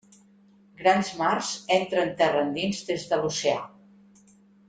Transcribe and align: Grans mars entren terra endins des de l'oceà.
Grans 0.79 1.09
mars 1.19 1.51
entren 1.75 2.09
terra 2.23 2.41
endins 2.47 2.81
des 2.89 3.07
de 3.13 3.19
l'oceà. 3.23 3.57